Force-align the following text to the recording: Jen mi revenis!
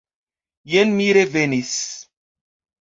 Jen 0.75 0.95
mi 0.95 1.07
revenis! 1.19 1.77